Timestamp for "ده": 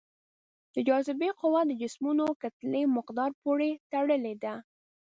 4.43-4.53